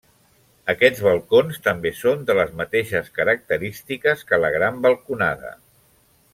Aquests 0.71 1.03
balcons 1.07 1.59
també 1.67 1.91
són 1.99 2.25
de 2.31 2.37
les 2.41 2.55
mateixes 2.63 3.13
característiques 3.21 4.27
que 4.33 4.43
la 4.45 4.53
gran 4.59 4.85
balconada. 4.89 5.57